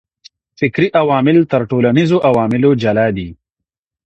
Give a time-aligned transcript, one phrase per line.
[0.59, 3.27] فکري عوامل تر ټولنيزو عواملو جلا دي.